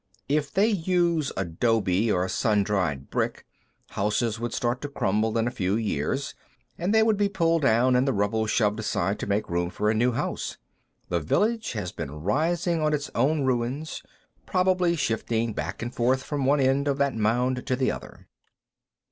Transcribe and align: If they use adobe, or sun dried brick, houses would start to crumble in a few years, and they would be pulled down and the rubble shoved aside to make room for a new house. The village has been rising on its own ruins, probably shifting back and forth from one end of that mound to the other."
If 0.27 0.51
they 0.51 0.65
use 0.65 1.31
adobe, 1.37 2.11
or 2.11 2.27
sun 2.27 2.63
dried 2.63 3.11
brick, 3.11 3.45
houses 3.89 4.39
would 4.39 4.51
start 4.51 4.81
to 4.81 4.89
crumble 4.89 5.37
in 5.37 5.47
a 5.47 5.51
few 5.51 5.75
years, 5.75 6.33
and 6.75 6.91
they 6.91 7.03
would 7.03 7.17
be 7.17 7.29
pulled 7.29 7.61
down 7.61 7.95
and 7.95 8.07
the 8.07 8.11
rubble 8.11 8.47
shoved 8.47 8.79
aside 8.79 9.19
to 9.19 9.27
make 9.27 9.47
room 9.47 9.69
for 9.69 9.91
a 9.91 9.93
new 9.93 10.13
house. 10.13 10.57
The 11.09 11.19
village 11.19 11.73
has 11.73 11.91
been 11.91 12.09
rising 12.23 12.81
on 12.81 12.95
its 12.95 13.11
own 13.13 13.43
ruins, 13.45 14.01
probably 14.47 14.95
shifting 14.95 15.53
back 15.53 15.83
and 15.83 15.93
forth 15.93 16.23
from 16.23 16.45
one 16.45 16.59
end 16.59 16.87
of 16.87 16.97
that 16.97 17.13
mound 17.13 17.67
to 17.67 17.75
the 17.75 17.91
other." 17.91 18.25